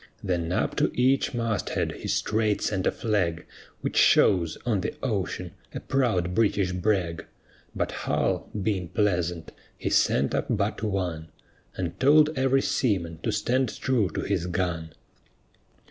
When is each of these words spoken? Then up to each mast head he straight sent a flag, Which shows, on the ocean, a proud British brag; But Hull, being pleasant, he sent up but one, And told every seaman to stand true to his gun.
Then 0.23 0.51
up 0.51 0.75
to 0.77 0.89
each 0.99 1.35
mast 1.35 1.69
head 1.69 1.91
he 1.91 2.07
straight 2.07 2.59
sent 2.63 2.87
a 2.87 2.91
flag, 2.91 3.45
Which 3.81 3.97
shows, 3.97 4.57
on 4.65 4.81
the 4.81 4.95
ocean, 5.03 5.51
a 5.75 5.79
proud 5.79 6.33
British 6.33 6.71
brag; 6.71 7.23
But 7.75 7.91
Hull, 7.91 8.49
being 8.59 8.87
pleasant, 8.87 9.51
he 9.77 9.91
sent 9.91 10.33
up 10.33 10.47
but 10.49 10.81
one, 10.81 11.27
And 11.75 11.99
told 11.99 12.31
every 12.35 12.63
seaman 12.63 13.19
to 13.21 13.31
stand 13.31 13.79
true 13.79 14.09
to 14.15 14.21
his 14.21 14.47
gun. 14.47 14.93